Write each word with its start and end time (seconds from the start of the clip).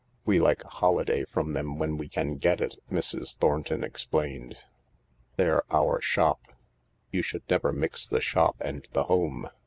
"We 0.25 0.39
like 0.39 0.63
a 0.63 0.67
holiday 0.67 1.25
from 1.25 1.53
them 1.53 1.77
when 1.77 1.95
we 1.95 2.09
can 2.09 2.37
get 2.37 2.59
it," 2.59 2.73
Mrs. 2.91 3.37
Thornton 3.37 3.83
explained. 3.83 4.55
"They're 5.35 5.61
our 5.71 6.01
shop. 6.01 6.41
You 7.11 7.21
should 7.21 7.43
never 7.51 7.71
mix 7.71 8.07
the 8.07 8.19
shop 8.19 8.55
and 8.61 8.87
the 8.93 9.03
home." 9.03 9.49